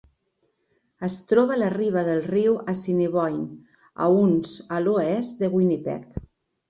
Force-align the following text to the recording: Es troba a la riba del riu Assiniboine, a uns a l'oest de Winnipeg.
Es 1.07 1.17
troba 1.31 1.53
a 1.55 1.57
la 1.63 1.67
riba 1.73 2.03
del 2.07 2.23
riu 2.31 2.57
Assiniboine, 2.73 3.45
a 4.07 4.09
uns 4.23 4.55
a 4.79 4.85
l'oest 4.87 5.45
de 5.45 5.51
Winnipeg. 5.59 6.09